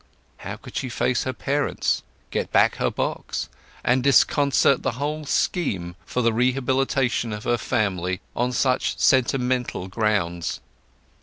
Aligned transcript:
How 0.37 0.55
could 0.55 0.75
she 0.75 0.89
face 0.89 1.25
her 1.25 1.31
parents, 1.33 2.01
get 2.31 2.51
back 2.51 2.77
her 2.77 2.89
box, 2.89 3.49
and 3.85 4.01
disconcert 4.01 4.81
the 4.81 4.93
whole 4.93 5.25
scheme 5.27 5.95
for 6.07 6.23
the 6.23 6.33
rehabilitation 6.33 7.31
of 7.31 7.43
her 7.43 7.59
family 7.59 8.19
on 8.35 8.51
such 8.51 8.97
sentimental 8.97 9.87
grounds? 9.89 10.59